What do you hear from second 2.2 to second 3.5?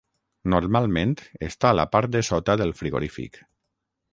sota del frigorífic.